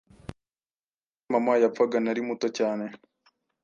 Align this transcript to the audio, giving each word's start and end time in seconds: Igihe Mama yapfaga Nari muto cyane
Igihe 0.03 1.31
Mama 1.33 1.53
yapfaga 1.63 1.97
Nari 2.03 2.21
muto 2.27 2.47
cyane 2.57 2.85